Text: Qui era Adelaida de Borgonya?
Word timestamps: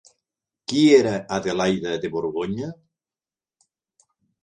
Qui 0.71 0.81
era 1.01 1.11
Adelaida 1.37 1.93
de 2.07 2.13
Borgonya? 2.17 2.73